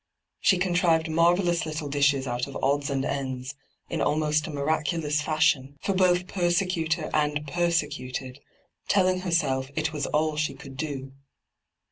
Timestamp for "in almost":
3.87-4.47